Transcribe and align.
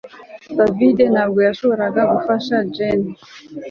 David 0.57 0.97
ntabwo 1.13 1.39
yashoboraga 1.47 2.01
gufasha 2.13 2.55
Jane 2.75 3.11